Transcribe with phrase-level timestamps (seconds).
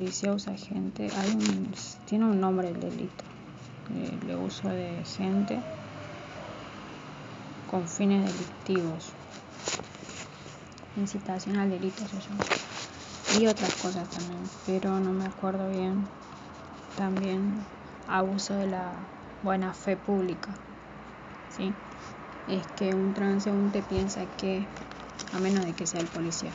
[0.00, 1.10] Policía usa gente.
[1.14, 1.74] Hay un,
[2.06, 3.22] tiene un nombre el delito.
[4.24, 5.60] El uso de gente
[7.70, 9.12] con fines delictivos.
[10.96, 12.44] Incitación al delito se llama.
[13.38, 16.08] Y otras cosas también, pero no me acuerdo bien.
[16.96, 17.62] También
[18.06, 18.94] abuso de la
[19.42, 20.54] buena fe pública.
[21.50, 21.74] ¿Sí?
[22.46, 24.66] Es que un transeúnte piensa que,
[25.34, 26.52] a menos de que sea el policía,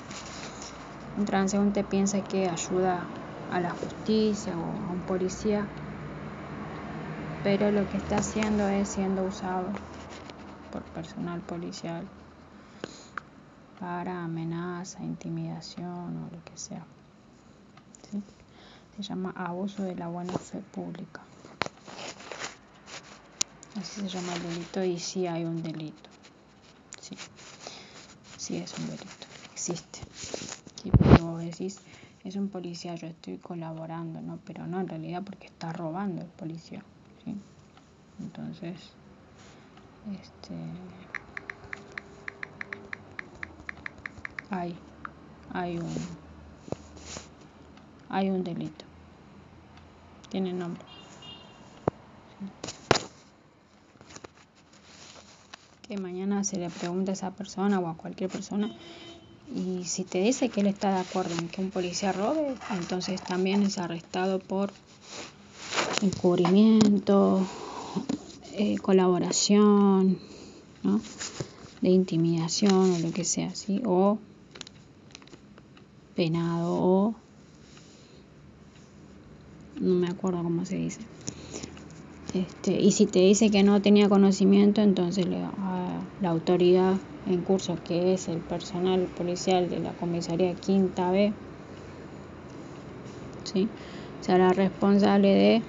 [1.16, 3.08] un transeúnte piensa que ayuda
[3.52, 5.68] a la justicia o a un policía,
[7.44, 9.70] pero lo que está haciendo es siendo usado
[10.72, 12.08] por personal policial
[13.80, 16.86] para amenaza, intimidación o lo que sea.
[18.96, 21.22] Se llama abuso de la buena fe pública.
[23.76, 26.10] Así se llama el delito y sí hay un delito.
[27.02, 27.18] Sí,
[28.38, 30.00] sí es un delito, existe.
[31.00, 31.80] Pero vos decís,
[32.26, 34.40] es un policía, yo estoy colaborando, ¿no?
[34.46, 36.84] Pero no, en realidad porque está robando el policía.
[37.24, 37.36] ¿sí?
[38.20, 38.76] Entonces,
[40.12, 40.56] este,
[44.50, 44.76] hay,
[45.54, 45.94] hay un,
[48.10, 48.86] hay un delito.
[50.30, 50.84] Tiene nombre.
[55.88, 58.72] Que mañana se le pregunta a esa persona o a cualquier persona
[59.54, 63.22] y si te dice que él está de acuerdo en que un policía robe, entonces
[63.22, 64.72] también es arrestado por
[66.02, 67.46] encubrimiento,
[68.54, 70.18] eh, colaboración,
[70.84, 71.02] ¿no?
[71.82, 73.82] de intimidación o lo que sea, ¿sí?
[73.86, 74.18] o
[76.16, 77.16] penado o
[79.80, 81.02] no me acuerdo cómo se dice.
[82.34, 87.42] Este, y si te dice que no tenía conocimiento, entonces le, a la autoridad en
[87.42, 91.34] curso, que es el personal policial de la comisaría Quinta B,
[93.44, 93.70] ¿sí?
[94.20, 95.64] será responsable de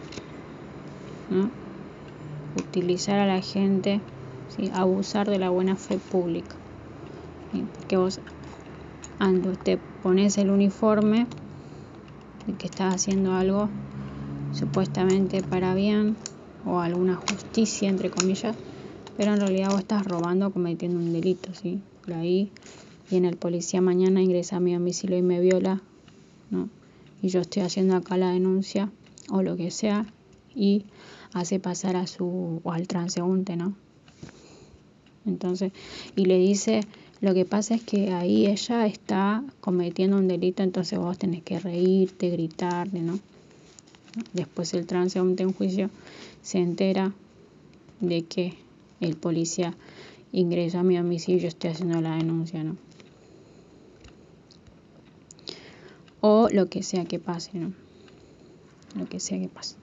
[2.55, 4.01] utilizar a la gente,
[4.49, 4.71] ¿sí?
[4.75, 6.57] abusar de la buena fe pública.
[7.51, 8.21] Porque vos,
[9.19, 11.27] cuando te pones el uniforme,
[12.59, 13.71] que estás haciendo algo
[14.53, 16.17] supuestamente para bien
[16.65, 18.57] o alguna justicia, entre comillas,
[19.17, 21.81] pero en realidad vos estás robando cometiendo un delito, ¿sí?
[22.05, 22.51] Por ahí
[23.11, 25.81] viene el policía mañana, ingresa a mi domicilio y me viola,
[26.51, 26.69] ¿no?
[27.23, 28.91] Y yo estoy haciendo acá la denuncia
[29.31, 30.07] o lo que sea
[30.55, 30.85] y
[31.33, 33.75] hace pasar a su o al transeúnte, ¿no?
[35.25, 35.73] Entonces,
[36.15, 36.83] y le dice,
[37.21, 41.59] lo que pasa es que ahí ella está cometiendo un delito, entonces vos tenés que
[41.59, 43.19] reírte, gritarle, ¿no?
[44.33, 45.91] Después el transeúnte en juicio
[46.43, 47.13] se entera
[48.01, 48.55] de que
[49.01, 49.75] el policía
[50.33, 52.77] ingresa a mi domicilio y yo estoy haciendo la denuncia, ¿no?
[56.21, 57.73] O lo que sea que pase, ¿no?
[58.97, 59.77] Lo que sea que pase.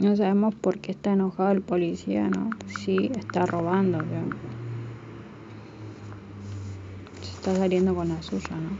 [0.00, 2.50] No sabemos por qué está enojado el policía, ¿no?
[2.66, 4.02] Sí, está robando,
[7.20, 8.78] se está saliendo con la suya, ¿no?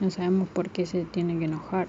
[0.00, 1.88] No sabemos por qué se tiene que enojar.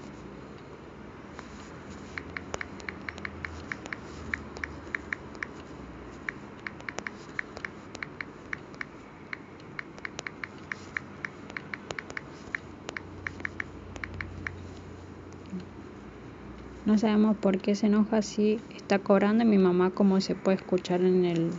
[16.88, 19.44] No sabemos por qué se enoja si está cobrando.
[19.44, 21.50] Mi mamá, como se puede escuchar en el,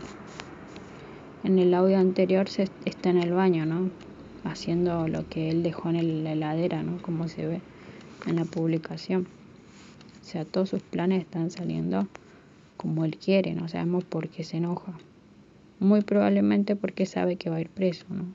[1.44, 3.92] en el audio anterior, se, está en el baño, ¿no?
[4.44, 7.00] Haciendo lo que él dejó en la heladera, ¿no?
[7.04, 7.62] Como se ve
[8.26, 9.28] en la publicación.
[10.20, 12.08] O sea, todos sus planes están saliendo
[12.76, 13.54] como él quiere.
[13.54, 14.94] No sabemos por qué se enoja.
[15.80, 18.26] Muy probablemente porque sabe que va a ir preso, ¿no?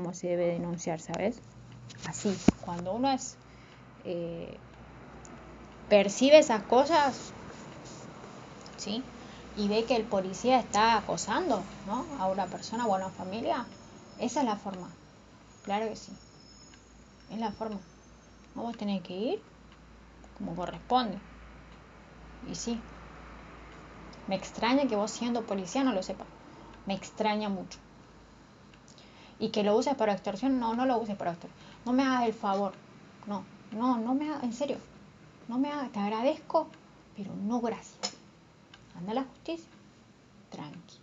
[0.00, 1.40] cómo se debe denunciar, ¿sabes?
[2.06, 3.36] Así, cuando uno es
[4.04, 4.54] eh,
[5.88, 7.32] percibe esas cosas,
[8.76, 9.02] ¿sí?
[9.56, 12.04] Y ve que el policía está acosando, ¿no?
[12.18, 13.64] A una persona o a una familia,
[14.18, 14.90] esa es la forma.
[15.64, 16.12] Claro que sí.
[17.32, 17.78] Es la forma.
[18.54, 19.42] Vamos a tener que ir
[20.36, 21.18] como corresponde.
[22.46, 22.78] Y sí.
[24.26, 26.28] Me extraña que vos siendo policía no lo sepas.
[26.86, 27.78] Me extraña mucho
[29.40, 31.58] y que lo uses para extorsión, no, no lo uses para extorsión.
[31.86, 32.74] No me hagas el favor.
[33.26, 33.42] No,
[33.72, 34.76] no, no me hagas, en serio.
[35.48, 36.68] No me hagas, te agradezco,
[37.16, 38.16] pero no gracias.
[38.96, 39.68] Anda a la justicia.
[40.50, 40.98] Tranqui.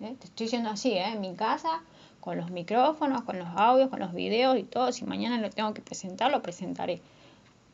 [0.00, 0.16] ¿Eh?
[0.18, 1.12] Te estoy diciendo así, ¿eh?
[1.12, 1.82] En mi casa,
[2.20, 4.90] con los micrófonos, con los audios, con los videos y todo.
[4.90, 7.00] Si mañana lo tengo que presentar, lo presentaré.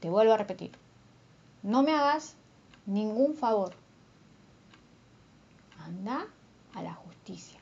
[0.00, 0.70] Te vuelvo a repetir.
[1.62, 2.36] No me hagas
[2.84, 3.72] ningún favor.
[5.78, 6.26] Anda
[6.74, 7.59] a la justicia.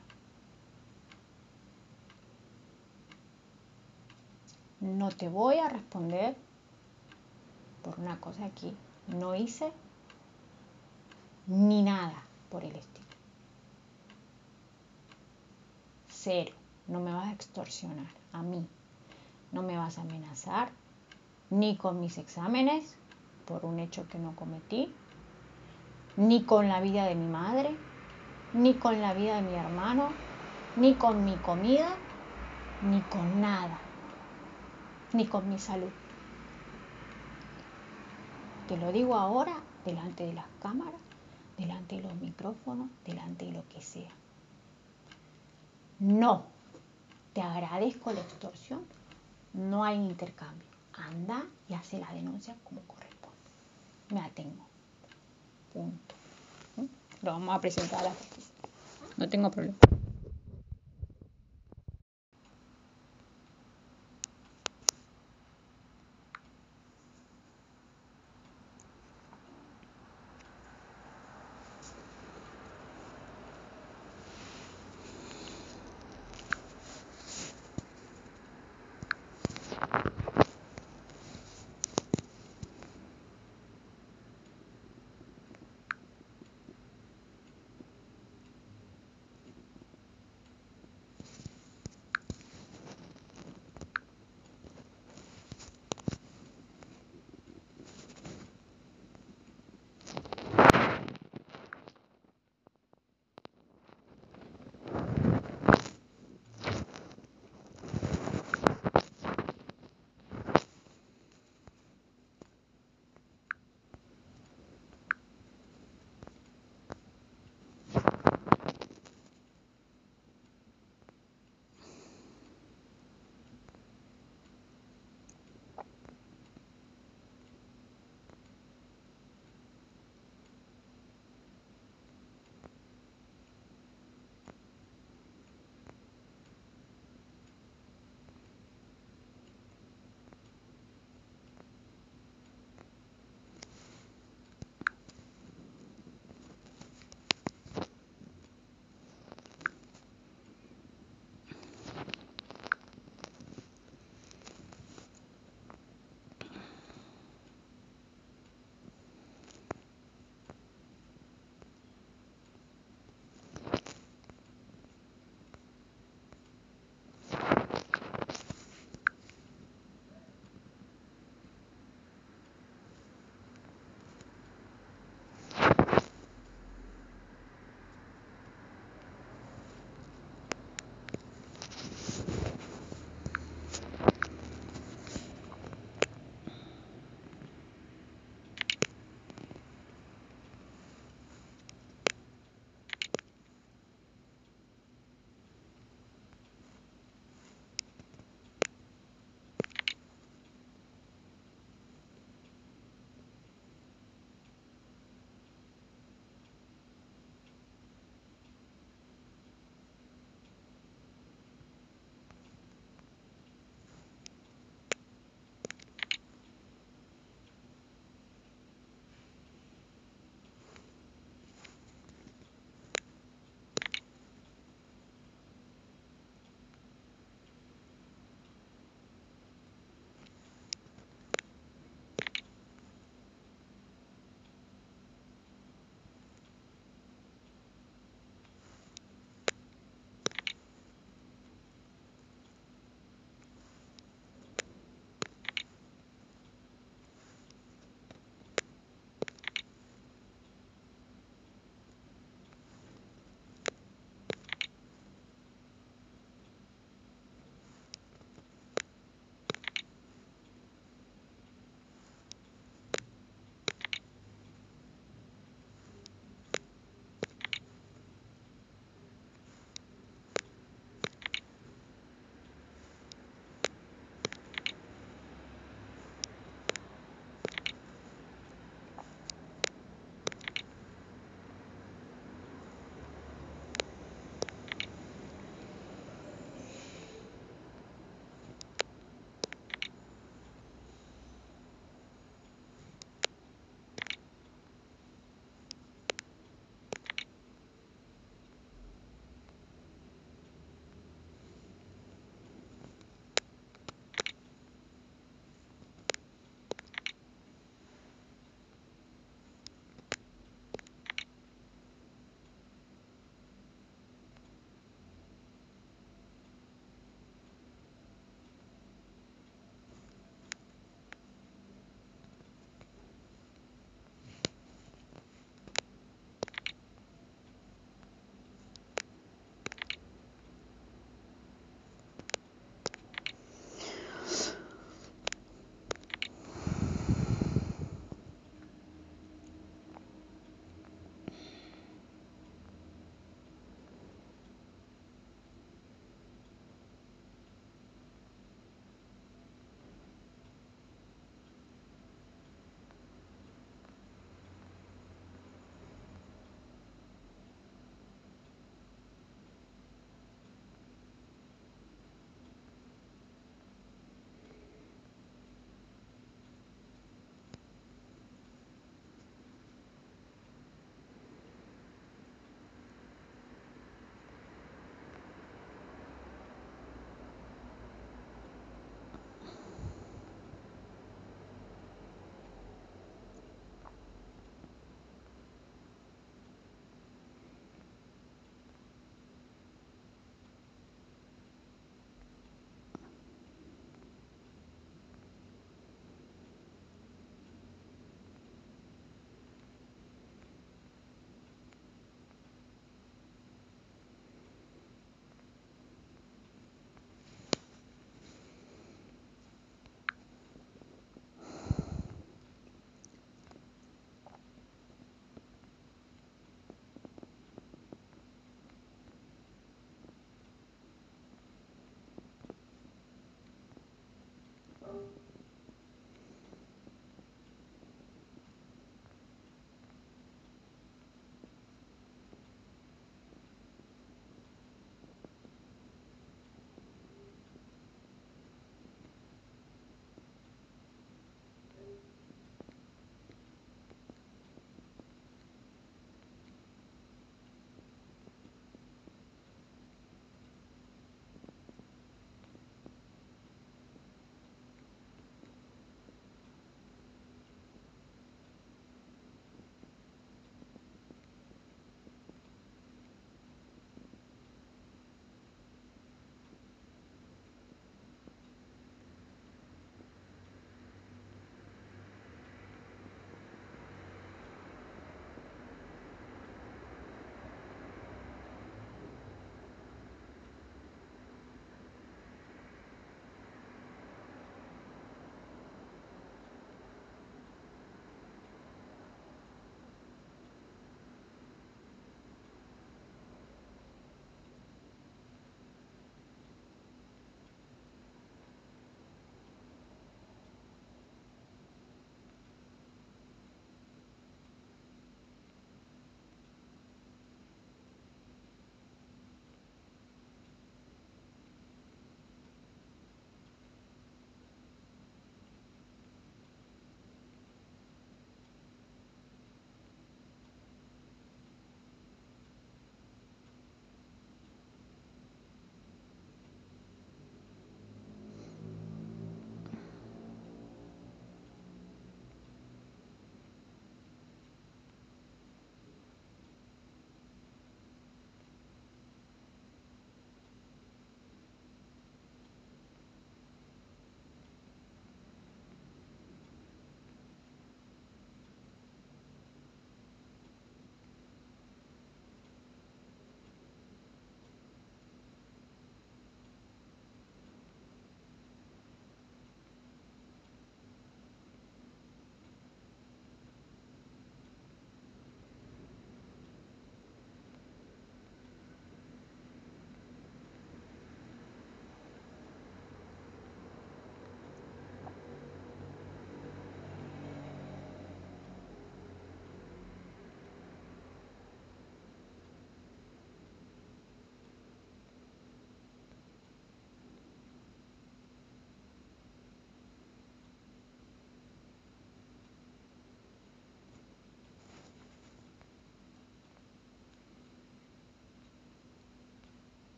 [4.80, 6.36] No te voy a responder
[7.82, 8.72] por una cosa que
[9.08, 9.72] no hice
[11.46, 13.06] ni nada por el estilo.
[16.08, 16.54] Cero,
[16.86, 18.66] no me vas a extorsionar a mí,
[19.52, 20.70] no me vas a amenazar
[21.50, 22.96] ni con mis exámenes
[23.46, 24.94] por un hecho que no cometí,
[26.16, 27.74] ni con la vida de mi madre,
[28.52, 30.10] ni con la vida de mi hermano,
[30.76, 31.96] ni con mi comida,
[32.82, 33.78] ni con nada
[35.12, 35.90] ni con mi salud.
[38.68, 41.00] Te lo digo ahora delante de las cámaras,
[41.56, 44.10] delante de los micrófonos, delante de lo que sea.
[45.98, 46.44] No,
[47.32, 48.84] te agradezco la extorsión,
[49.52, 50.66] no hay intercambio.
[50.92, 53.38] Anda y hace la denuncia como corresponde.
[54.10, 54.64] Me atengo.
[55.72, 56.14] Punto.
[56.76, 56.84] ¿Mm?
[57.24, 58.54] Lo vamos a presentar a la justicia.
[59.16, 59.76] No tengo problema.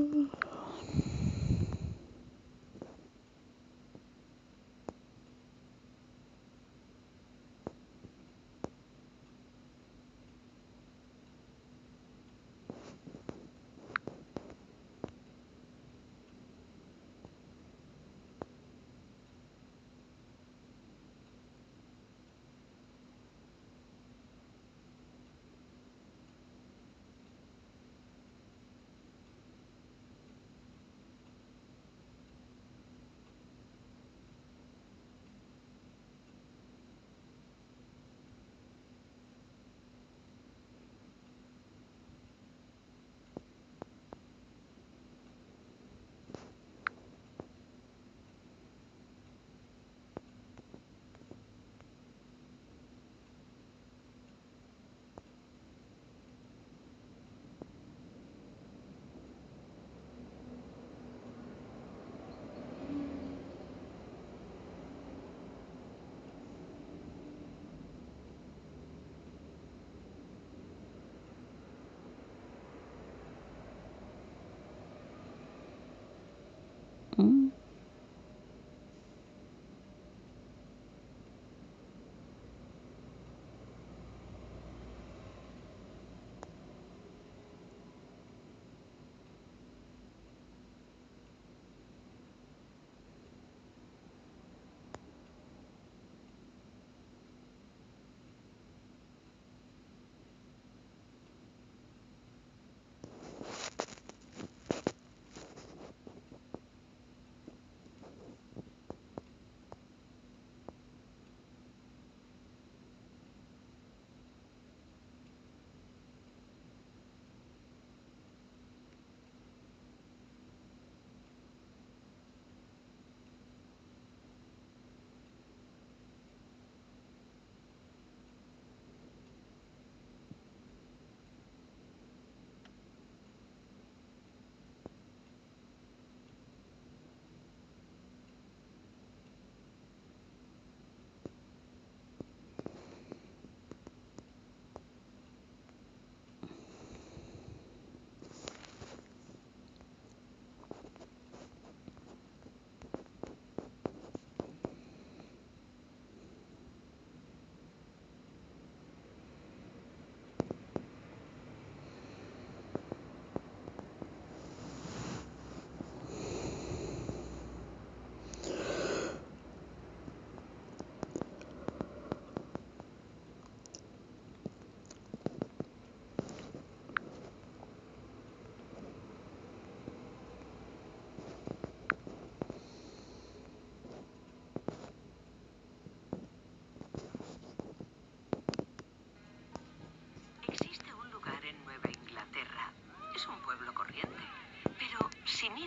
[0.00, 0.39] Ooh.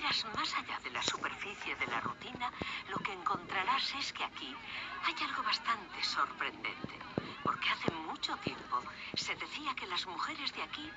[0.04, 2.52] Más allá de la superficie de la rutina,
[2.90, 4.54] lo que encontrarás es que aquí
[5.06, 7.00] hay algo bastante sorprendente.
[7.42, 8.84] Porque hace mucho tiempo
[9.16, 10.92] se decía que las mujeres de aquí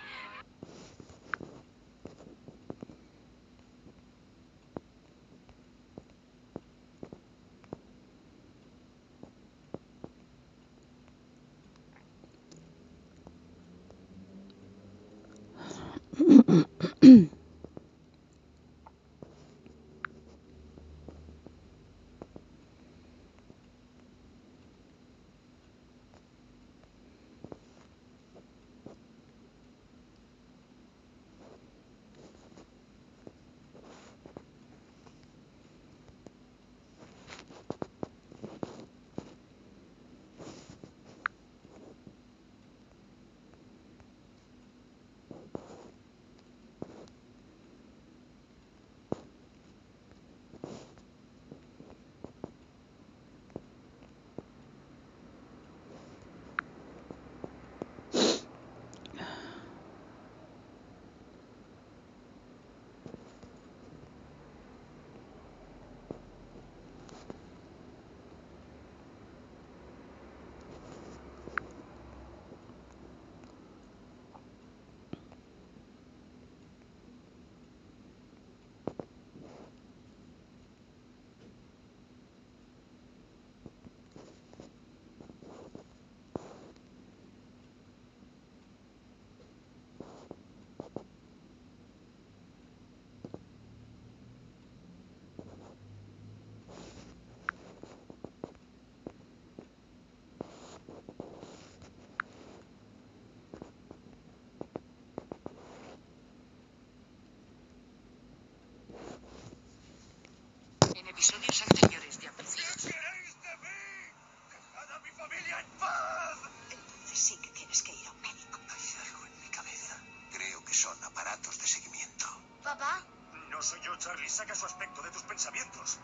[111.17, 112.51] episodios anteriores de Abuelo.
[112.53, 114.13] ¿Qué queréis de mí?
[114.51, 116.39] ¡Dejad a mi familia en paz!
[116.71, 118.61] Entonces sí que tienes que ir a un médico.
[118.69, 119.97] Hay algo en mi cabeza.
[120.31, 122.27] Creo que son aparatos de seguimiento.
[122.63, 123.03] ¿Papá?
[123.49, 124.29] No soy yo, Charlie.
[124.29, 125.99] Saca su aspecto de tus pensamientos.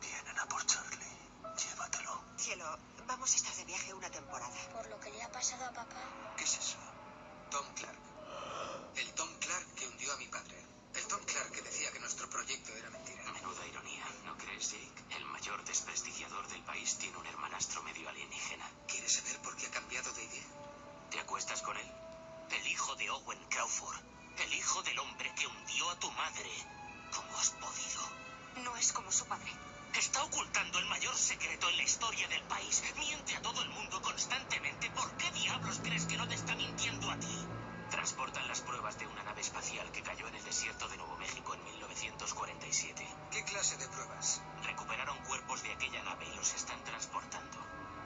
[0.00, 1.12] Vienen a por Charlie.
[1.54, 2.24] Llévatelo.
[2.38, 4.56] Cielo, vamos a estar de viaje una temporada.
[4.72, 6.32] ¿Por lo que le ha pasado a papá?
[6.38, 6.78] ¿Qué es eso?
[7.50, 7.98] Tom Clark.
[8.96, 10.64] El Tom Clark que hundió a mi padre.
[10.94, 12.95] El Tom Clark que decía que nuestro proyecto era ironía,
[14.56, 18.66] El mayor desprestigiador del país tiene un hermanastro medio alienígena.
[18.88, 20.46] ¿Quieres saber por qué ha cambiado de idea?
[21.10, 21.86] ¿Te acuestas con él?
[22.50, 24.00] El hijo de Owen Crawford.
[24.38, 26.50] El hijo del hombre que hundió a tu madre.
[27.14, 28.00] ¿Cómo has podido?
[28.64, 29.52] No es como su padre.
[29.94, 32.82] Está ocultando el mayor secreto en la historia del país.
[32.96, 34.88] Miente a todo el mundo constantemente.
[34.92, 37.55] ¿Por qué diablos crees que no te está mintiendo a ti?
[38.06, 41.54] Transportan las pruebas de una nave espacial que cayó en el desierto de Nuevo México
[41.54, 43.04] en 1947.
[43.32, 44.40] ¿Qué clase de pruebas?
[44.62, 47.58] Recuperaron cuerpos de aquella nave y los están transportando.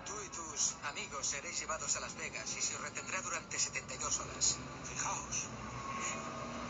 [0.06, 4.20] Tú y tus amigos seréis llevados a Las Vegas y se os retendrá durante 72
[4.20, 4.56] horas.
[4.84, 5.48] Fijaos.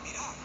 [0.03, 0.35] Mirad.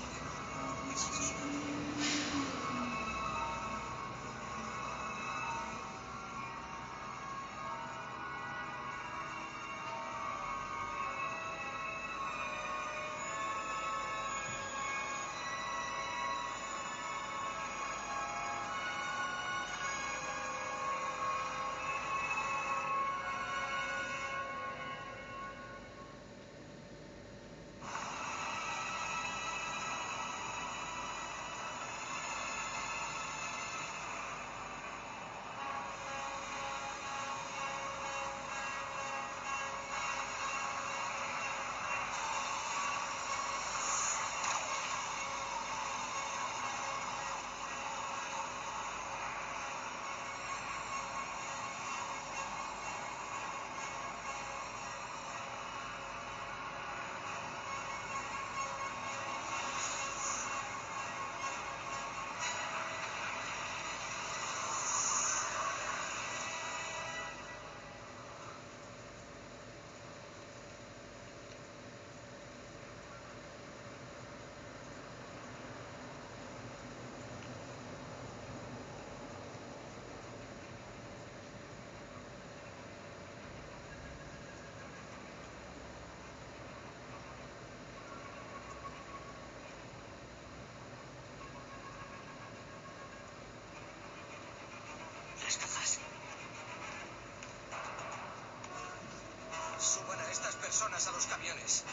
[99.87, 101.85] Suban a estas personas a los camiones.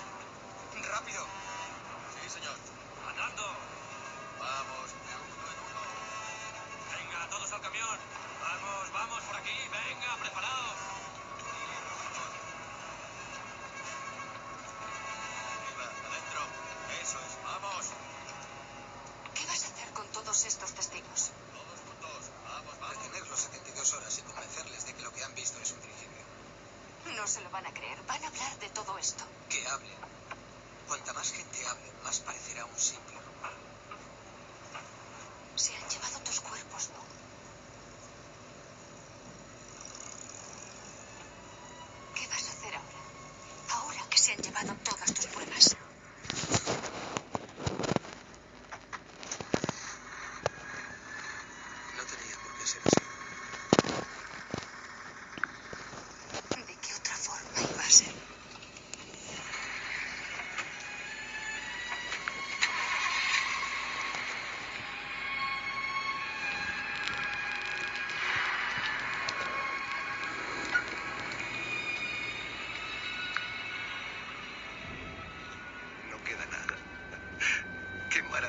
[0.90, 1.28] ¡Rápido!
[2.24, 2.58] Sí, señor.
[3.08, 3.44] ¡Andando!
[4.40, 5.82] Vamos, de uno en uno.
[6.90, 8.00] Venga, todos al camión.
[8.42, 9.70] Vamos, vamos por aquí.
[9.70, 10.93] Venga, preparados.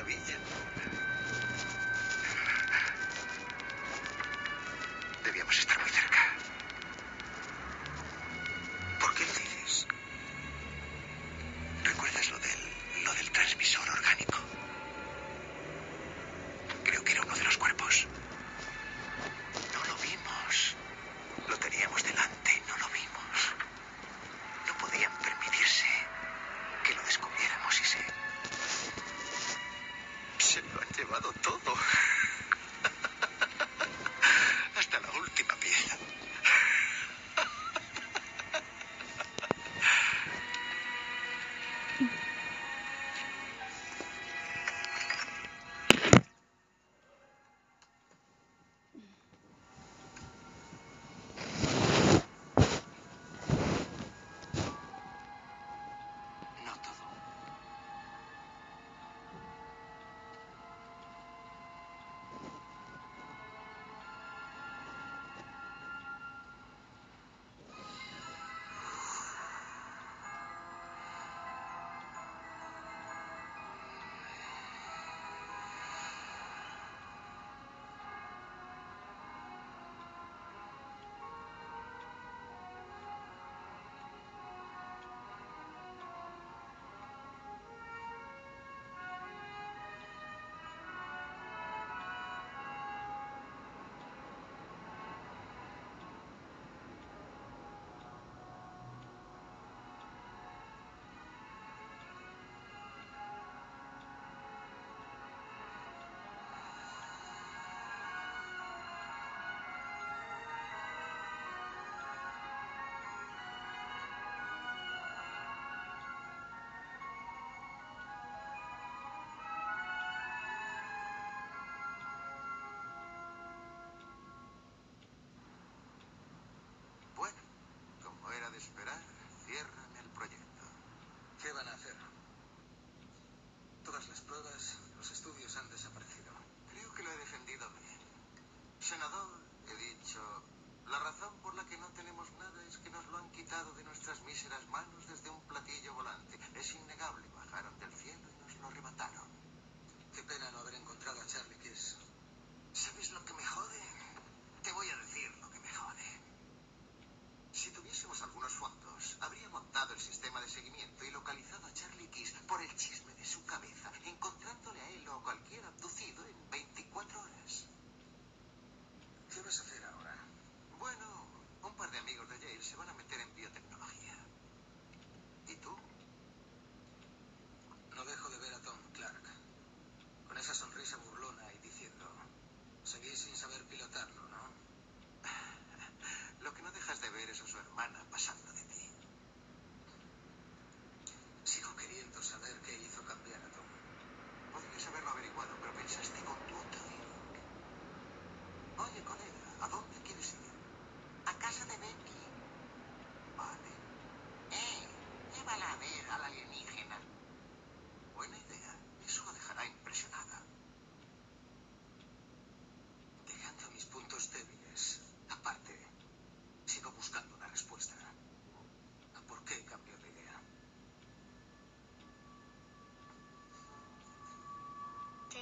[0.05, 0.64] 危险。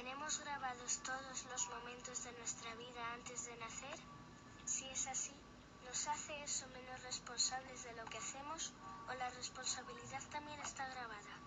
[0.04, 3.98] ¿Tenemos grabados todos los momentos de nuestra vida antes de nacer?
[4.66, 5.32] Si es así,
[5.86, 8.74] ¿nos hace eso menos responsables de lo que hacemos
[9.08, 11.38] o la responsabilidad también está grabada?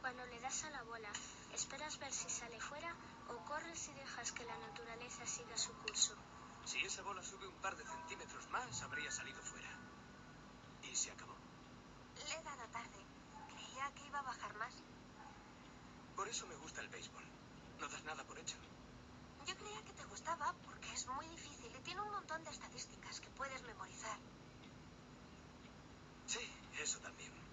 [0.00, 1.10] Cuando le das a la bola,
[1.52, 2.96] ¿esperas ver si sale fuera
[3.28, 6.14] o corres y dejas que la naturaleza siga su curso?
[6.64, 9.68] Si esa bola sube un par de centímetros más, habría salido fuera.
[10.82, 11.36] Y se acabó.
[12.26, 13.04] Le he dado tarde.
[13.48, 14.74] Creía que iba a bajar más.
[16.16, 17.28] Por eso me gusta el béisbol.
[17.80, 18.56] No das nada por hecho.
[19.46, 23.20] Yo creía que te gustaba porque es muy difícil y tiene un montón de estadísticas
[23.20, 24.18] que puedes memorizar.
[26.26, 26.40] Sí,
[26.82, 27.47] eso también.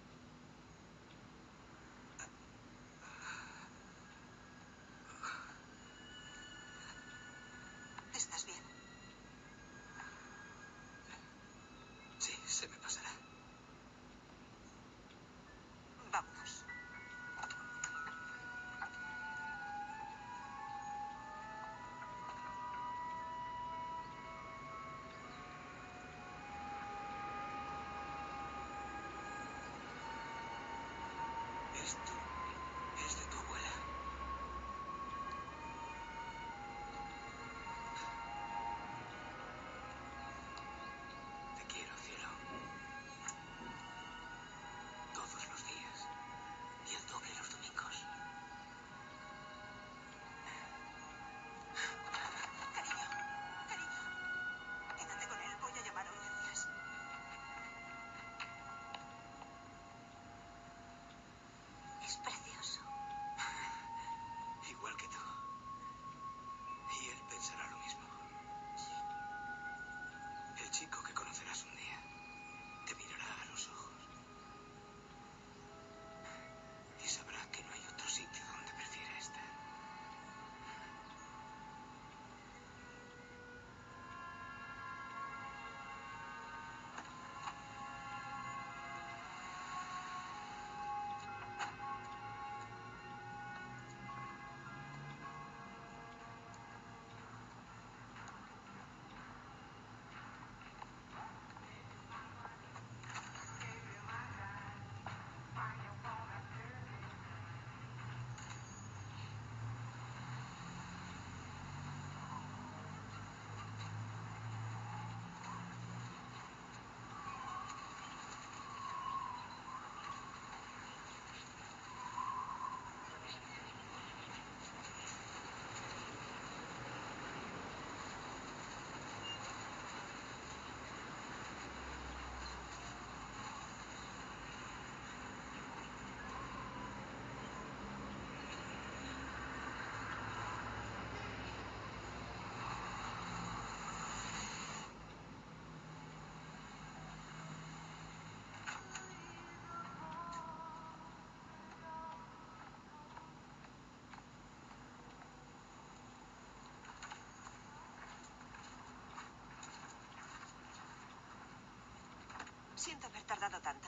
[162.86, 163.88] Siento haber tardado tanto.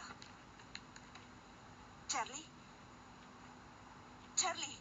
[2.07, 2.45] Charlie.
[4.35, 4.79] Charlie.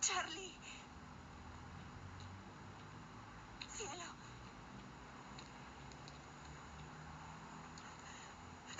[0.00, 0.56] Charlie.
[3.74, 4.08] Cielo.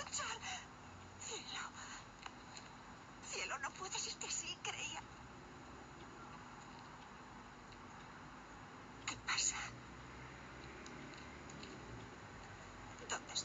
[0.09, 0.39] Char.
[1.19, 1.69] Cielo.
[3.29, 5.01] Cielo, no puedes irte así, creía.
[9.05, 9.64] ¿Qué pasa?
[13.15, 13.44] ¿Dónde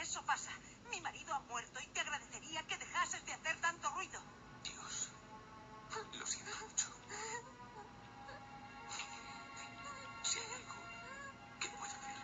[0.00, 0.50] eso pasa.
[0.90, 4.20] Mi marido ha muerto y te agradecería que dejases de hacer tanto ruido.
[4.62, 5.10] Dios,
[6.18, 6.86] lo siento mucho.
[10.22, 10.74] Si hay algo
[11.60, 12.16] que pueda hacer.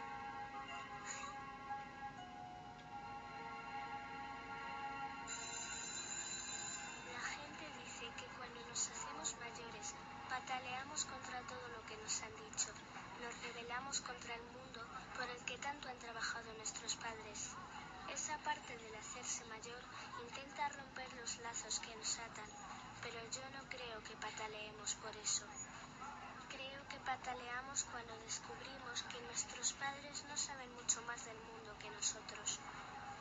[7.12, 9.94] La gente dice que cuando nos hacemos mayores,
[10.28, 12.68] pataleamos contra todo lo que nos han dicho,
[13.22, 14.63] nos rebelamos contra el mundo
[15.14, 17.50] por el que tanto han trabajado nuestros padres.
[18.12, 19.82] Esa parte del hacerse mayor
[20.26, 22.50] intenta romper los lazos que nos atan,
[23.02, 25.46] pero yo no creo que pataleemos por eso.
[26.50, 31.90] Creo que pataleamos cuando descubrimos que nuestros padres no saben mucho más del mundo que
[31.90, 32.58] nosotros.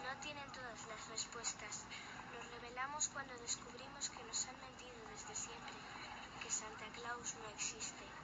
[0.03, 1.85] No tienen todas las respuestas.
[2.33, 5.77] Nos revelamos cuando descubrimos que nos han mentido desde siempre,
[6.41, 8.22] que Santa Claus no existe.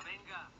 [0.00, 0.53] venga.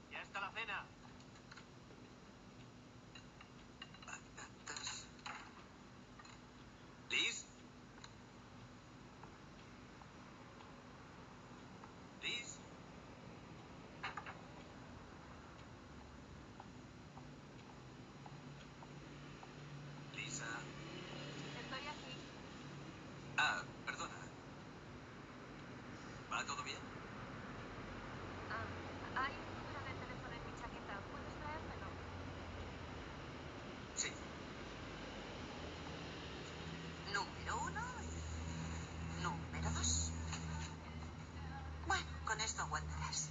[42.55, 43.29] That's not what that is.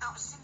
[0.00, 0.14] Oh,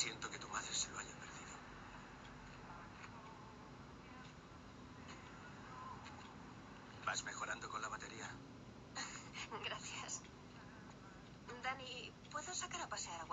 [0.00, 1.52] Siento que tu madre se lo haya perdido.
[7.04, 8.30] ¿Vas mejorando con la batería?
[9.62, 10.22] Gracias.
[11.62, 13.26] Dani, ¿puedo sacar a pasear a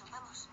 [0.00, 0.48] Vamos.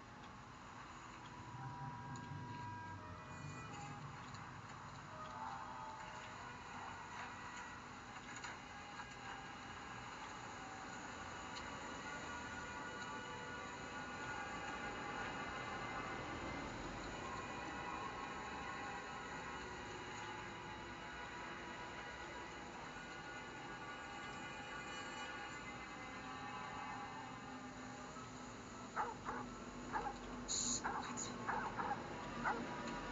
[30.50, 31.30] 嘘我操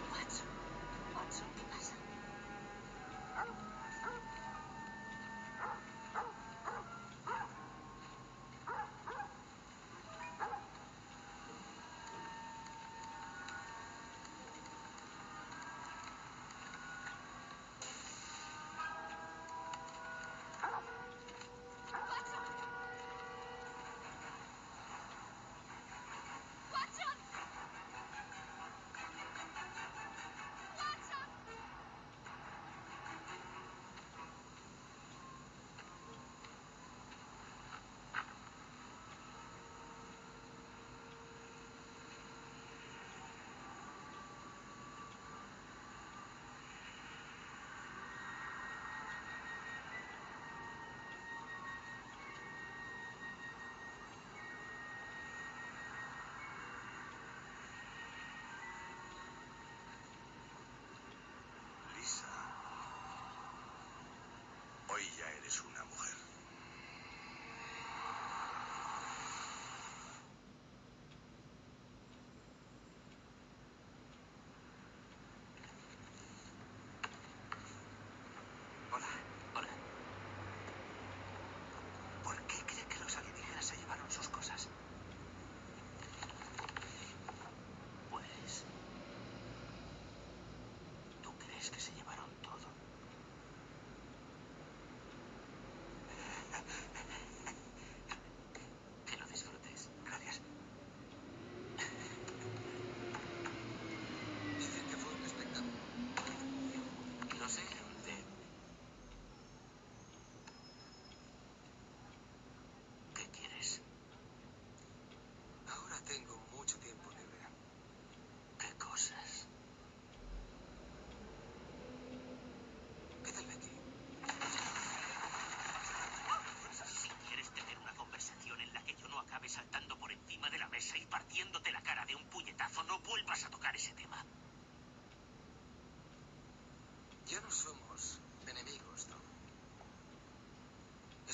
[0.10, 0.44] 我操
[1.14, 2.07] 我操我操
[64.98, 65.87] Hoy ya eres una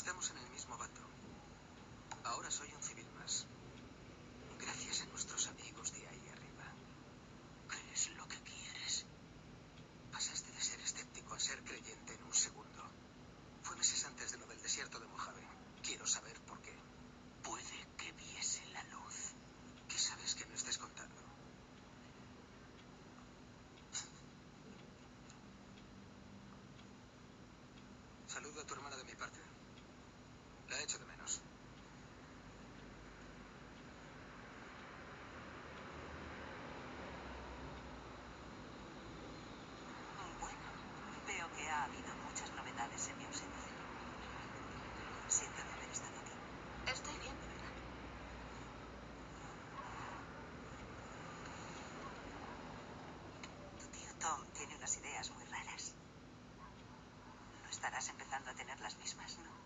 [0.04, 0.43] estamos en el
[41.74, 43.72] ha habido muchas novedades en mi ausencia.
[45.28, 46.34] Siento de haber estado aquí.
[46.92, 47.74] Estoy bien, de verdad.
[53.80, 55.96] Tu tío Tom tiene unas ideas muy raras.
[57.64, 59.63] No estarás empezando a tener las mismas, ¿no?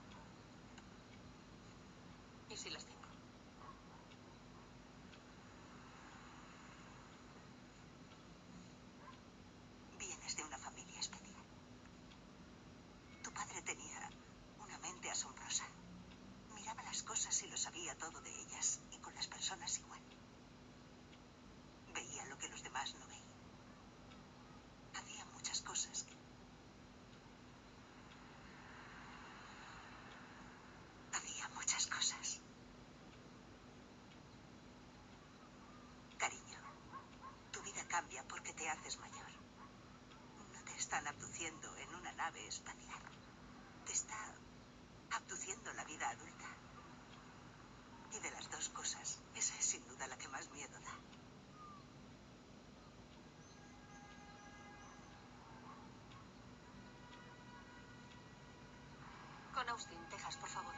[38.58, 39.32] te haces mayor.
[40.54, 43.02] No te están abduciendo en una nave espacial.
[43.86, 44.34] Te está
[45.12, 46.48] abduciendo la vida adulta.
[48.14, 50.98] Y de las dos cosas, esa es sin duda la que más miedo da.
[59.54, 60.74] Con Austin, Texas, por favor.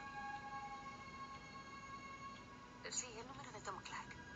[2.90, 4.29] Sí, el número de Tom Clark.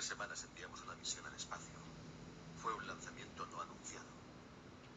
[0.00, 1.76] tres semanas enviamos una misión al espacio.
[2.62, 4.08] Fue un lanzamiento no anunciado.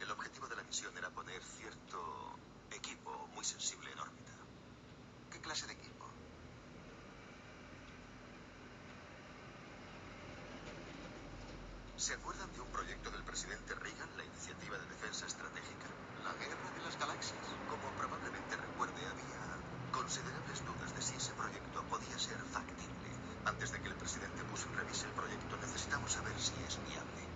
[0.00, 2.38] El objetivo de la misión era poner cierto
[2.70, 4.32] equipo muy sensible en órbita.
[5.30, 6.06] ¿Qué clase de equipo?
[11.98, 15.84] ¿Se acuerdan de un proyecto del presidente Reagan, la iniciativa de defensa estratégica?
[16.24, 17.44] La guerra de las galaxias.
[17.68, 23.13] Como probablemente recuerde, había considerables dudas de si ese proyecto podía ser factible
[23.46, 27.33] antes de que el presidente Bush revise el proyecto necesitamos saber si es viable.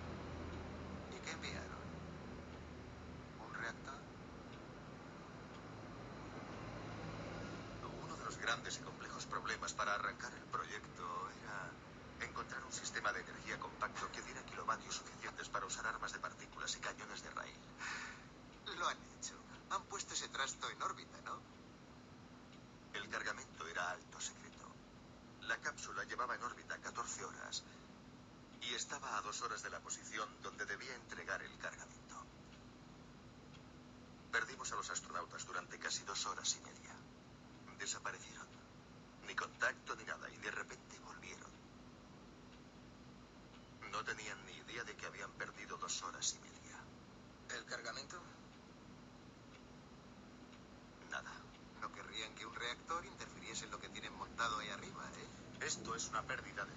[55.99, 56.71] es una pérdida de...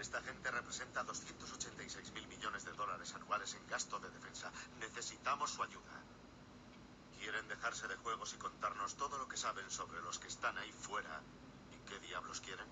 [0.00, 4.52] Esta gente representa 286 mil millones de dólares anuales en gasto de defensa.
[4.78, 6.00] Necesitamos su ayuda.
[7.18, 10.70] Quieren dejarse de juegos y contarnos todo lo que saben sobre los que están ahí
[10.70, 11.20] fuera.
[11.74, 12.67] ¿Y qué diablos quieren?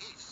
[0.00, 0.29] geese.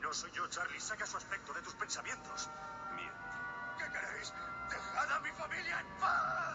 [0.00, 0.80] No soy yo, Charlie.
[0.80, 2.50] Saca su aspecto de tus pensamientos.
[2.94, 3.14] Miente.
[3.78, 4.32] ¿Qué queréis?
[4.68, 6.51] ¡Dejad a mi familia en paz!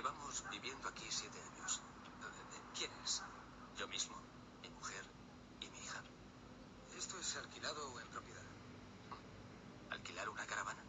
[0.00, 1.82] Llevamos viviendo aquí siete años.
[2.74, 3.22] ¿Quién es?
[3.76, 4.16] Yo mismo,
[4.62, 5.04] mi mujer
[5.60, 6.02] y mi hija.
[6.96, 8.46] ¿Esto es alquilado o en propiedad?
[9.90, 10.82] ¿Alquilar una caravana?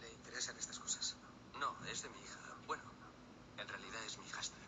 [0.00, 1.14] ¿Le interesan estas cosas?
[1.60, 2.40] No, es de mi hija.
[2.66, 2.82] Bueno,
[3.56, 4.58] en realidad es mi hijastra.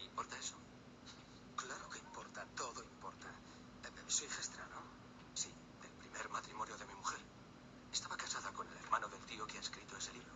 [0.00, 0.56] ¿Importa eso?
[1.56, 3.26] Claro que importa, todo importa.
[4.08, 4.80] Su hijastra, ¿no?
[5.34, 5.52] Sí,
[5.82, 7.20] del primer matrimonio de mi mujer.
[7.92, 10.34] Estaba casada con el hermano del tío escrito ese libro,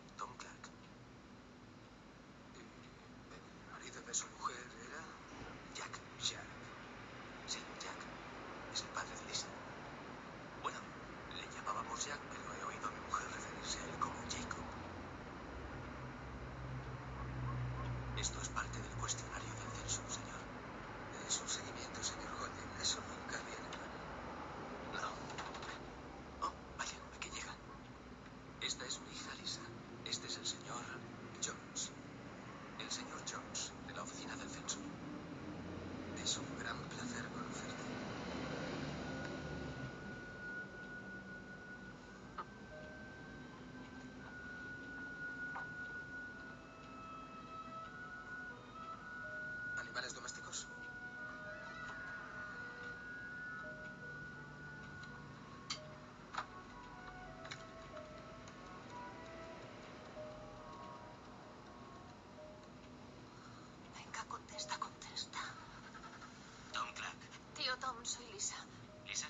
[67.70, 68.56] Tío Tom, soy Lisa.
[69.06, 69.28] Lisa.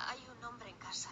[0.00, 1.08] Hay un hombre en casa.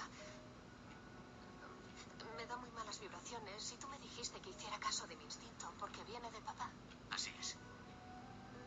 [2.36, 5.72] Me da muy malas vibraciones y tú me dijiste que hiciera caso de mi instinto
[5.78, 6.68] porque viene de papá.
[7.10, 7.56] Así es.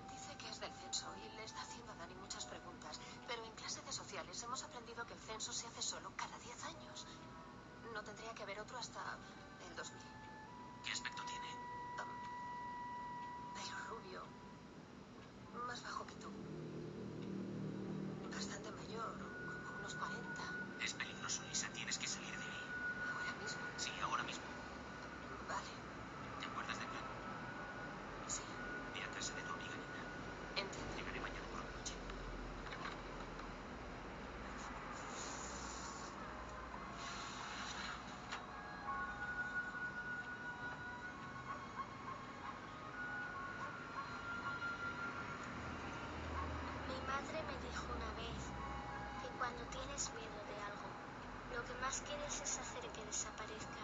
[0.10, 2.99] Dice que es del censo y le está haciendo a Dani muchas preguntas.
[3.28, 6.64] Pero en clase de sociales hemos aprendido que el censo se hace solo cada 10
[6.64, 7.05] años.
[7.93, 9.20] No tendría que haber otro hasta
[9.68, 10.09] el 2000.
[47.20, 48.40] Mi madre me dijo una vez
[49.22, 50.88] que cuando tienes miedo de algo,
[51.54, 53.84] lo que más quieres es hacer que desaparezca.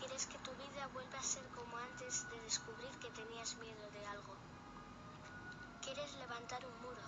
[0.00, 4.06] Quieres que tu vida vuelva a ser como antes de descubrir que tenías miedo de
[4.08, 4.34] algo.
[5.82, 7.06] Quieres levantar un muro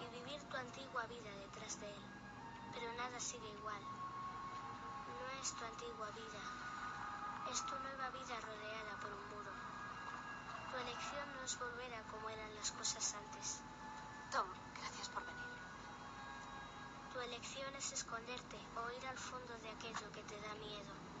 [0.00, 2.02] y vivir tu antigua vida detrás de él,
[2.74, 3.82] pero nada sigue igual.
[5.16, 6.42] No es tu antigua vida,
[7.50, 9.52] es tu nueva vida rodeada por un muro.
[10.70, 13.62] Tu elección no es volver a como eran las cosas antes.
[14.32, 14.48] Tom,
[14.80, 15.52] gracias por venir.
[17.12, 21.11] Tu elección es esconderte o ir al fondo de aquello que te da miedo.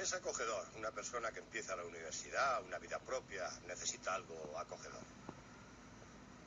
[0.00, 0.66] Es acogedor.
[0.78, 5.02] Una persona que empieza la universidad, una vida propia, necesita algo acogedor.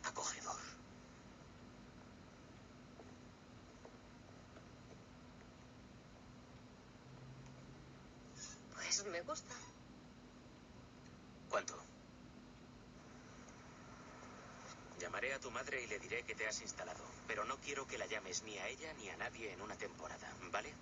[0.05, 0.59] Acogedor.
[8.73, 9.53] Pues me gusta.
[11.47, 11.77] ¿Cuánto?
[14.99, 17.99] Llamaré a tu madre y le diré que te has instalado, pero no quiero que
[17.99, 20.73] la llames ni a ella ni a nadie en una temporada, ¿vale?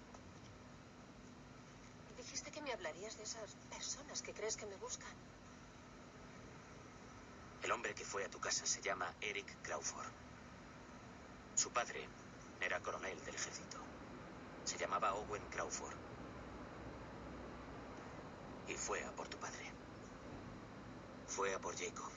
[2.82, 5.14] Hablarías de esas personas que crees que me buscan.
[7.62, 10.12] El hombre que fue a tu casa se llama Eric Crawford.
[11.54, 12.10] Su padre
[12.60, 13.78] era coronel del ejército.
[14.66, 15.96] Se llamaba Owen Crawford.
[18.68, 19.72] Y fue a por tu padre.
[21.28, 22.12] Fue a por Jacob.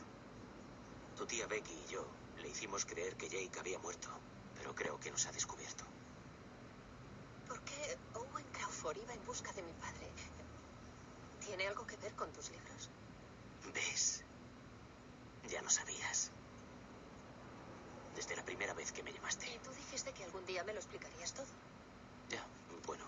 [1.19, 2.07] Tu tía Becky y yo
[2.41, 4.09] le hicimos creer que Jake había muerto,
[4.57, 5.85] pero creo que nos ha descubierto.
[7.49, 10.11] ¿Por qué Owen Crawford iba en busca de mi padre?
[11.55, 12.91] ¿Tiene algo que ver con tus libros?
[13.73, 14.25] ¿Ves?
[15.49, 16.33] Ya lo sabías.
[18.17, 19.55] Desde la primera vez que me llamaste.
[19.55, 21.47] Y tú dijiste que algún día me lo explicarías todo.
[22.29, 22.45] Ya,
[22.89, 23.05] bueno.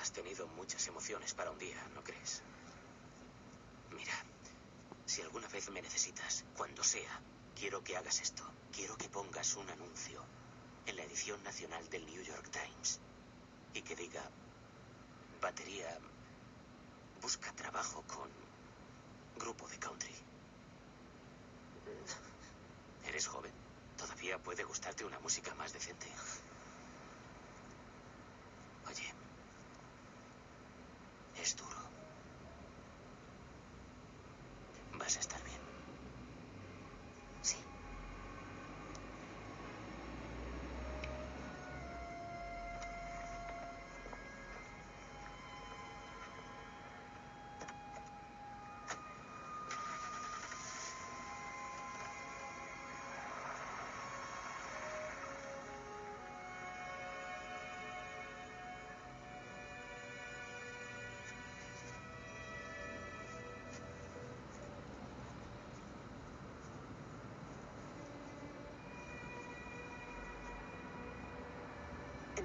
[0.00, 2.40] Has tenido muchas emociones para un día, ¿no crees?
[3.90, 4.14] Mira,
[5.04, 7.20] si alguna vez me necesitas, cuando sea,
[7.54, 8.50] quiero que hagas esto.
[8.72, 10.24] Quiero que pongas un anuncio
[10.86, 12.98] en la edición nacional del New York Times
[13.74, 14.22] y que diga,
[15.42, 16.00] batería,
[17.20, 18.28] busca trabajo con
[19.38, 20.14] grupo de country.
[23.06, 23.52] Eres joven.
[23.96, 26.06] Todavía puede gustarte una música más decente.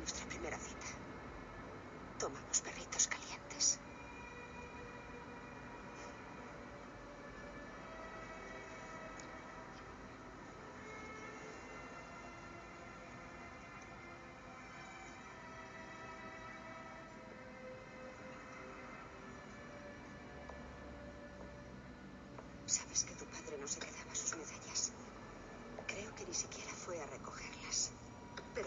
[0.06, 0.86] Nuestra primera cita,
[2.20, 3.80] tomamos perritos calientes.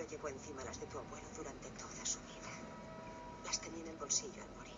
[0.08, 2.50] Llevó encima las de tu abuelo durante toda su vida.
[3.44, 4.74] Las tenía en el bolsillo al morir.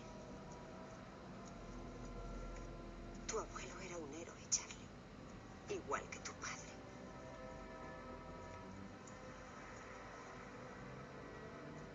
[3.27, 4.87] Tu abuelo era un héroe, Charlie.
[5.69, 6.71] Igual que tu padre.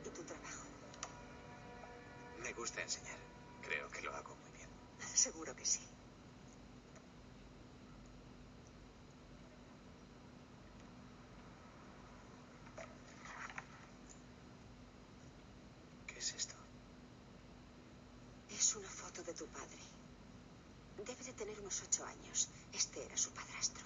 [0.04, 0.64] ¿Y tu trabajo?
[2.42, 3.18] Me gusta enseñar.
[3.62, 4.68] Creo que lo hago muy bien.
[4.98, 5.80] Seguro que sí.
[16.06, 16.54] ¿Qué es esto?
[18.50, 19.82] Es una foto de tu padre.
[20.96, 22.48] Debe de tener unos ocho años.
[22.72, 23.84] Este era su padrastro.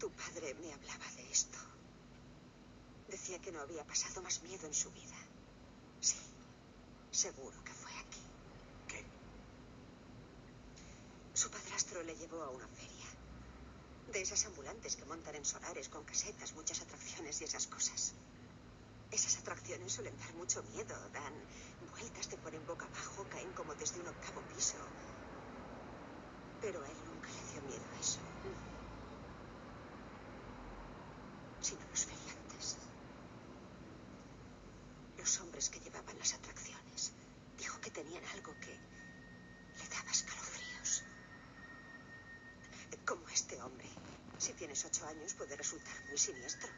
[0.00, 1.58] Tu padre me hablaba de esto.
[3.08, 5.16] Decía que no había pasado más miedo en su vida.
[6.00, 6.18] Sí,
[7.12, 8.22] seguro que fue aquí.
[8.88, 9.04] ¿Qué?
[11.34, 13.06] Su padrastro le llevó a una feria.
[14.12, 18.14] De esas ambulantes que montan en solares con casetas, muchas atracciones y esas cosas.
[19.12, 21.34] Esas atracciones suelen dar mucho miedo, dan
[21.92, 24.78] vueltas, te ponen boca abajo, caen como desde un octavo piso.
[26.60, 28.18] Pero a él nunca le dio miedo eso.
[31.62, 32.76] Sino los feriantes.
[35.16, 37.12] Los hombres que llevaban las atracciones.
[37.58, 38.78] Dijo que tenían algo que
[39.78, 41.02] le daba escalofríos.
[43.06, 43.88] Como este hombre.
[44.38, 46.68] Si tienes ocho años puede resultar muy siniestro,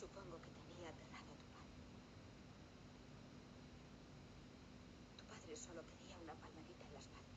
[0.00, 1.76] Supongo que tenía había a tu padre.
[5.18, 7.28] Tu padre solo quería una palmadita en la espalda.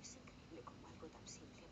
[0.00, 1.71] Es increíble cómo algo tan simple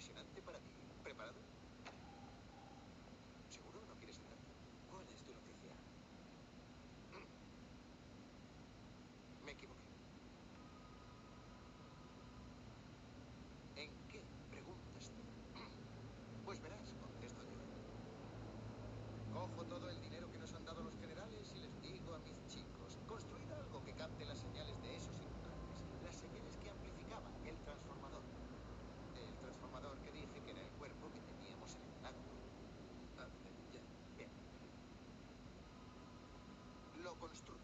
[0.00, 0.70] impresionante para ti.
[1.02, 1.49] ¿Preparado?
[37.20, 37.59] construir.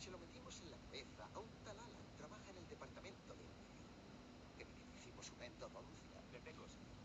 [0.00, 3.44] Se lo metimos en la cabeza a un tal Alan, trabaja en el departamento de...
[4.56, 4.66] Le
[4.96, 6.22] hicimos una endodoncia.
[6.32, 6.99] Le.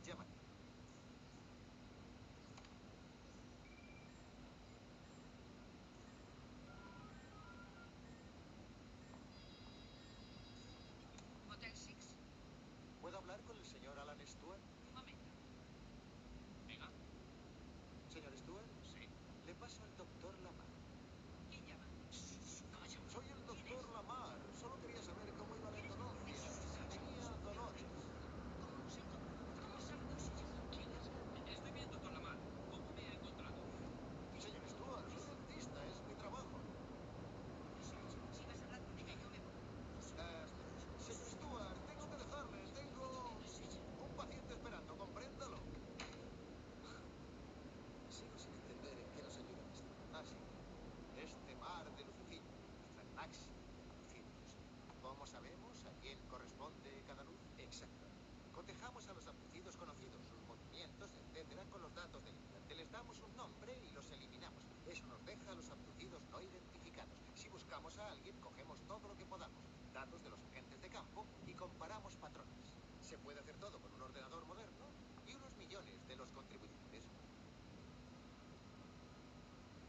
[58.75, 62.75] Emparejamos a los abducidos conocidos, sus movimientos, etcétera, con los datos del implante.
[62.75, 64.61] Les damos un nombre y los eliminamos.
[64.85, 67.15] Eso nos deja a los abducidos no identificados.
[67.35, 71.25] Si buscamos a alguien, cogemos todo lo que podamos, datos de los agentes de campo
[71.47, 72.75] y comparamos patrones.
[73.01, 74.85] Se puede hacer todo con un ordenador moderno
[75.25, 77.03] y unos millones de los contribuyentes.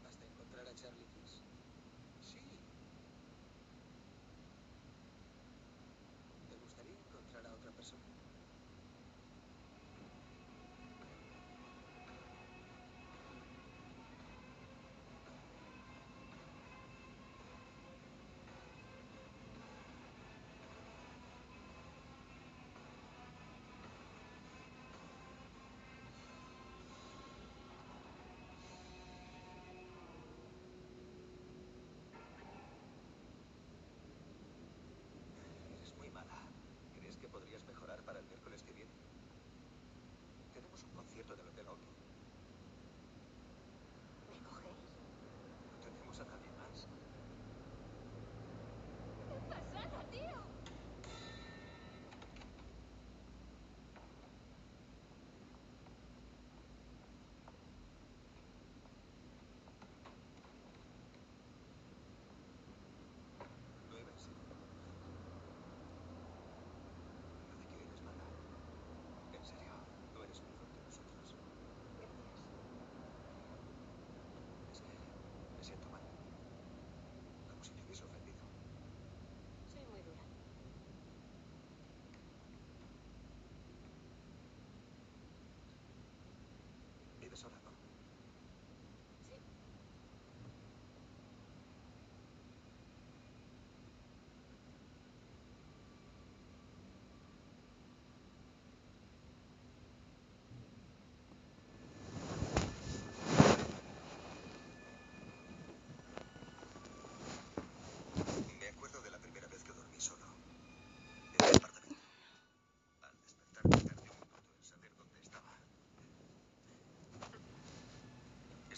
[0.07, 1.06] Hasta encontrar a Charlie.
[41.17, 42.06] cierto de los de Loki.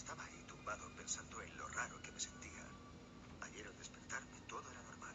[0.00, 2.64] Estaba ahí tumbado pensando en lo raro que me sentía.
[3.42, 5.14] Ayer al despertarme todo era normal.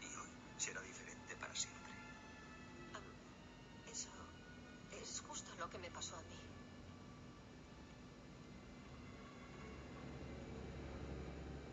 [0.00, 1.92] Y hoy será diferente para siempre.
[3.84, 4.08] Eso
[5.02, 6.40] es justo lo que me pasó a mí.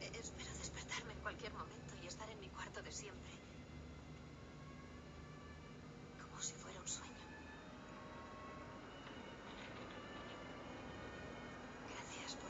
[0.05, 3.31] E- Espero despertarme en cualquier momento y estar en mi cuarto de siempre.
[6.21, 7.23] Como si fuera un sueño.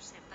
[0.03, 0.32] Gracias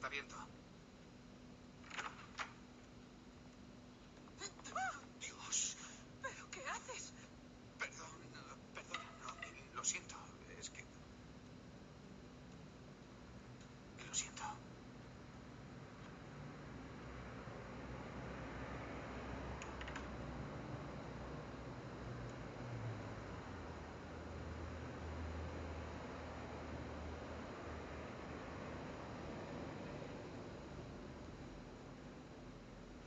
[0.00, 0.34] Está viento.
[5.20, 5.76] Dios.
[6.22, 7.12] ¿Pero qué haces?
[7.78, 10.14] Perdón, no, perdón, no, lo siento.
[10.58, 10.86] Es que...
[14.08, 14.42] Lo siento.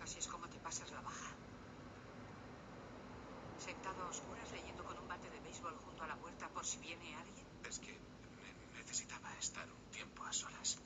[0.04, 0.20] Así
[0.82, 1.36] la baja.
[3.60, 6.78] Sentado a oscuras leyendo con un bate de béisbol junto a la puerta por si
[6.80, 7.46] viene alguien.
[7.70, 10.80] Es que ne- necesitaba estar un tiempo a solas.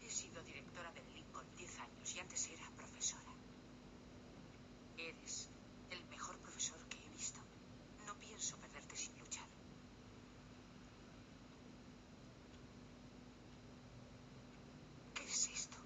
[0.00, 3.32] He sido directora del Lincoln 10 años y antes era profesora.
[4.96, 5.50] Eres
[5.90, 7.40] el mejor profesor que he visto.
[8.06, 9.48] No pienso perderte sin luchar.
[15.14, 15.76] ¿Qué es esto?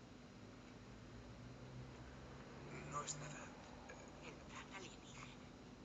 [2.91, 3.43] No es nada.
[4.23, 5.35] El plan alienígena.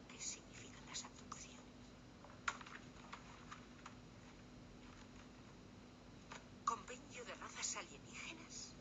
[0.08, 1.60] ¿Qué significan las abducciones?
[6.66, 8.76] ¿Compendio de razas alienígenas?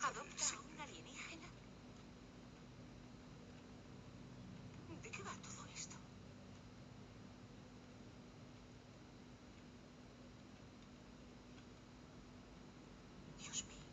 [0.00, 1.48] ¿Adopta a un alienígena?
[5.02, 5.96] ¿De qué va todo esto?
[13.38, 13.84] Dios mío.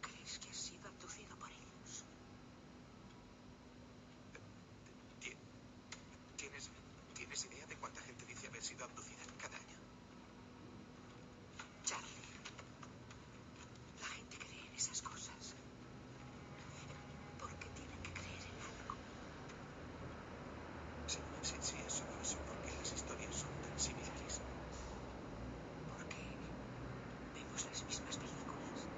[0.00, 2.04] ¿Crees que has sido abducido por ellos?
[5.20, 5.36] Ti-
[6.36, 6.70] ¿Tienes,
[7.38, 9.78] ¿Tienes idea de cuánta gente dice haber sido abducida cada año?
[11.84, 12.34] Charlie.
[14.00, 15.54] La gente cree en esas cosas.
[17.38, 18.96] ¿Por qué tienen que creer en algo?
[21.06, 24.40] Sí, sí, sí, es solo eso, porque las historias son tan similares.
[25.86, 26.18] Porque
[27.34, 28.88] vemos las mismas películas.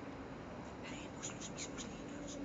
[0.90, 2.38] Leemos los mismos libros.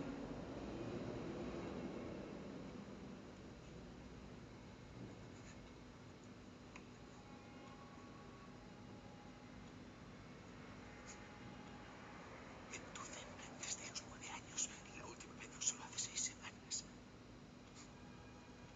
[12.72, 13.28] Me abducen
[13.62, 14.70] desde los nueve años.
[14.98, 16.84] La última vez solo hace seis semanas.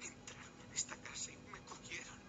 [0.01, 2.19] Entraron en esta casa y me cogieron.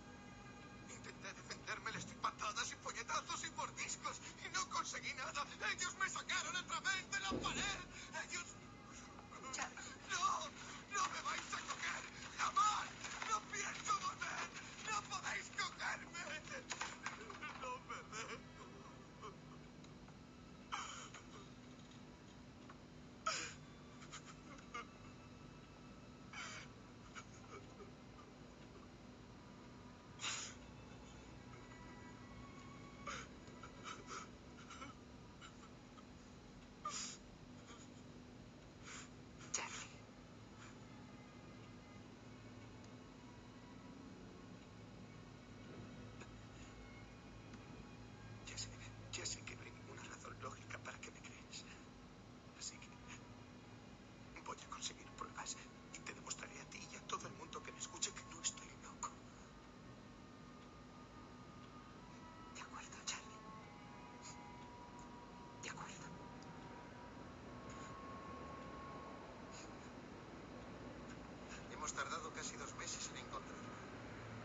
[71.90, 73.74] Hemos tardado casi dos meses en encontrarla.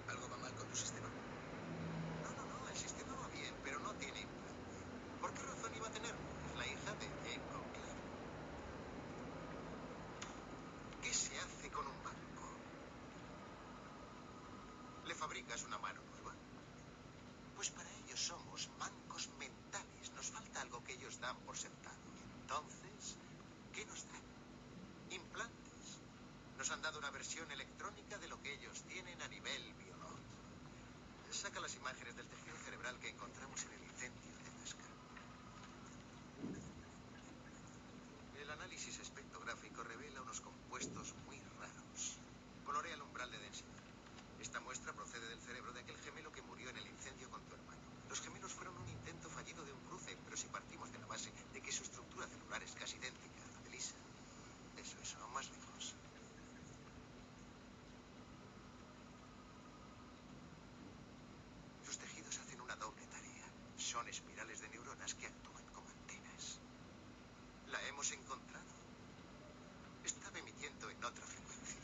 [0.10, 1.08] ¿Algo va mal con tu sistema?
[2.24, 4.78] No, no, no, el sistema va bien, pero no tiene implante.
[5.22, 6.26] ¿Por qué razón iba a tenerlo?
[6.50, 8.02] Es la hija de Dave Oakland.
[11.04, 12.50] ¿Qué se hace con un banco?
[15.06, 16.34] ¿Le fabricas una mano nueva?
[17.56, 20.12] Pues para ellos somos mancos mentales.
[20.16, 22.02] Nos falta algo que ellos dan por sentado.
[22.42, 23.18] Entonces,
[23.72, 24.24] ¿qué nos dan?
[25.12, 26.00] Implantes.
[26.58, 30.40] Nos han dado una versión electrónica de lo que ellos tienen a nivel biológico.
[31.32, 34.86] Saca las imágenes del tejido cerebral que encontramos en el incendio de Nazca.
[38.40, 42.16] El análisis espectrográfico revela unos compuestos muy raros.
[42.64, 43.84] Colorea el umbral de densidad.
[44.40, 47.56] Esta muestra procede del cerebro de aquel gemelo que murió en el incendio con tu
[47.56, 47.82] hermano.
[48.07, 51.34] Los gemelos fueron un intento fallido de un cruce, pero si partimos de la base
[51.52, 53.95] de que su estructura celular es casi idéntica a la de Lisa,
[54.78, 55.95] eso es aún más lejos.
[61.86, 63.45] Sus tejidos hacen una doble tarea.
[63.96, 66.60] Son espirales de neuronas que actúan como antenas.
[67.68, 68.66] La hemos encontrado.
[70.04, 71.80] Estaba emitiendo en otra frecuencia.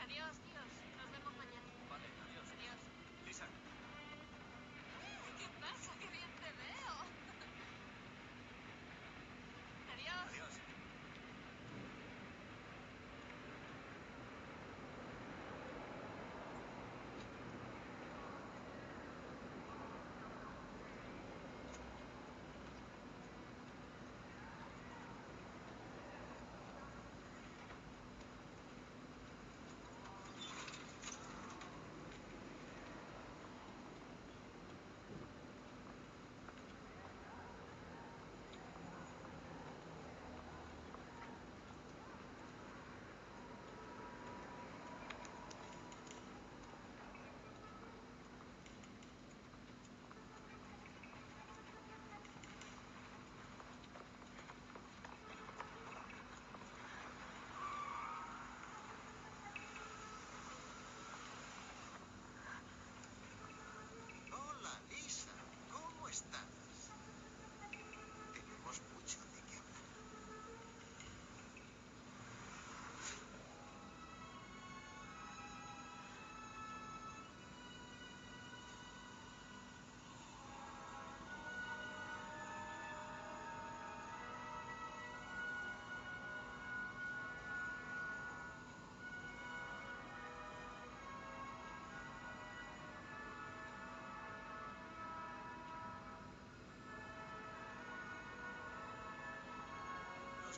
[0.00, 0.36] Adiós,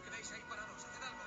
[0.04, 1.17] Quedéis ahí parados, haced algo.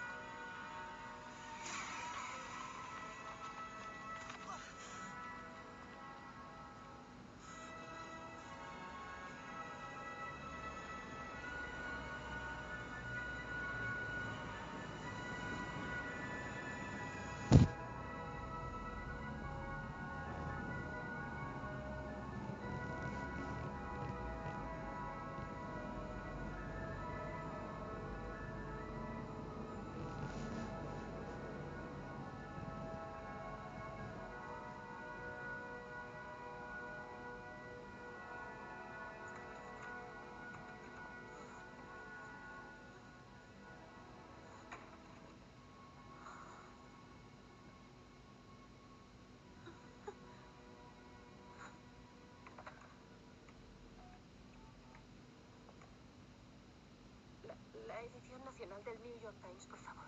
[58.61, 60.05] Del New York Times, por favor.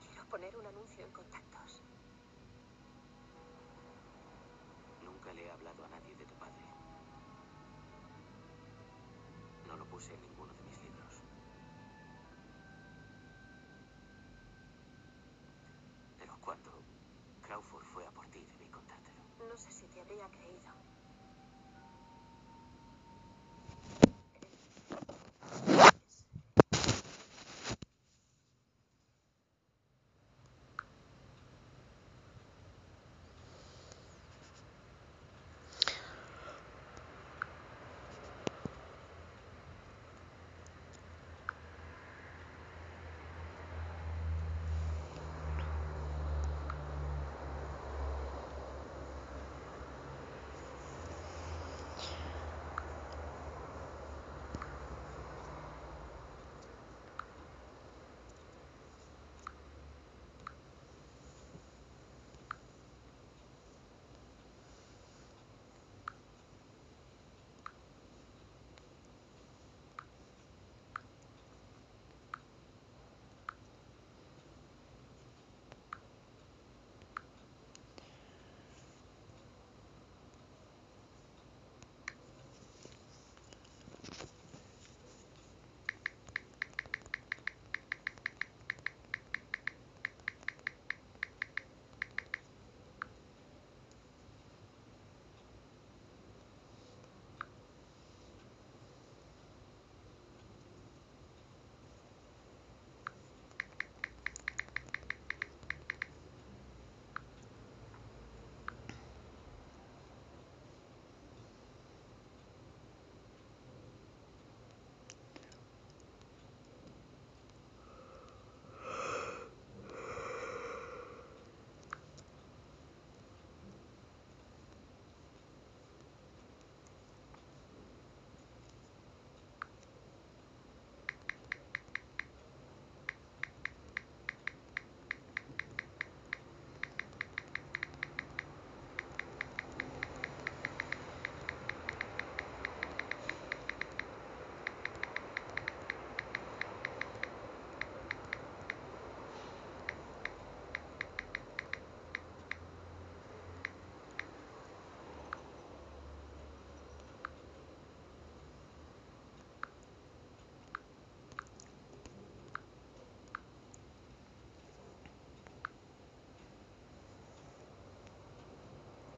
[0.00, 1.82] Quiero poner un anuncio en contactos.
[5.04, 6.64] Nunca le he hablado a nadie de tu padre.
[9.66, 10.82] No lo puse en ninguno de mis
[16.46, 16.70] cuando
[17.42, 19.18] Crawford fue a por ti, debí contártelo.
[19.50, 20.75] No sé si te habría creído.